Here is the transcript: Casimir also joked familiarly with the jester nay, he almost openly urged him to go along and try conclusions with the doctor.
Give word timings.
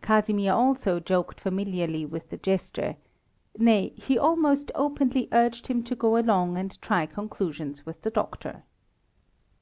Casimir 0.00 0.50
also 0.54 0.98
joked 0.98 1.38
familiarly 1.38 2.06
with 2.06 2.30
the 2.30 2.38
jester 2.38 2.96
nay, 3.58 3.90
he 3.96 4.16
almost 4.18 4.72
openly 4.74 5.28
urged 5.30 5.66
him 5.66 5.82
to 5.84 5.94
go 5.94 6.16
along 6.16 6.56
and 6.56 6.80
try 6.80 7.04
conclusions 7.04 7.84
with 7.84 8.00
the 8.00 8.08
doctor. 8.08 8.62